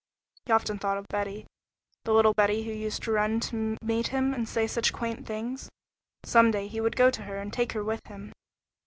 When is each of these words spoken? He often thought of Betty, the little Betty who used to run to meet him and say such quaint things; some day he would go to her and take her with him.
He 0.47 0.51
often 0.51 0.79
thought 0.79 0.97
of 0.97 1.07
Betty, 1.09 1.45
the 2.05 2.11
little 2.15 2.33
Betty 2.33 2.63
who 2.63 2.71
used 2.71 3.03
to 3.03 3.11
run 3.11 3.39
to 3.41 3.77
meet 3.83 4.07
him 4.07 4.33
and 4.33 4.49
say 4.49 4.65
such 4.65 4.91
quaint 4.91 5.27
things; 5.27 5.69
some 6.25 6.49
day 6.49 6.65
he 6.67 6.81
would 6.81 6.95
go 6.95 7.11
to 7.11 7.21
her 7.21 7.37
and 7.37 7.53
take 7.53 7.73
her 7.73 7.83
with 7.83 8.01
him. 8.07 8.31